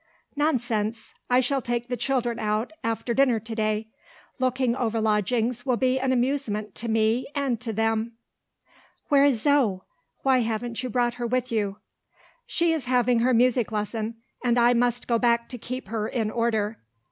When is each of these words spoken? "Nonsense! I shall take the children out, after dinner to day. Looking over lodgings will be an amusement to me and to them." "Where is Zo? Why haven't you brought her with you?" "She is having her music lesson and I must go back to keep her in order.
"Nonsense! 0.35 1.13
I 1.29 1.41
shall 1.41 1.61
take 1.61 1.87
the 1.87 1.95
children 1.95 2.39
out, 2.39 2.73
after 2.83 3.13
dinner 3.13 3.39
to 3.41 3.53
day. 3.53 3.89
Looking 4.39 4.75
over 4.75 4.99
lodgings 4.99 5.63
will 5.63 5.77
be 5.77 5.99
an 5.99 6.11
amusement 6.11 6.73
to 6.77 6.87
me 6.89 7.27
and 7.35 7.61
to 7.61 7.71
them." 7.71 8.13
"Where 9.09 9.23
is 9.23 9.43
Zo? 9.43 9.83
Why 10.23 10.39
haven't 10.39 10.81
you 10.81 10.89
brought 10.89 11.13
her 11.21 11.27
with 11.27 11.51
you?" 11.51 11.77
"She 12.47 12.73
is 12.73 12.85
having 12.85 13.19
her 13.19 13.31
music 13.35 13.71
lesson 13.71 14.15
and 14.43 14.57
I 14.57 14.73
must 14.73 15.07
go 15.07 15.19
back 15.19 15.47
to 15.49 15.59
keep 15.59 15.89
her 15.89 16.07
in 16.07 16.31
order. 16.31 16.79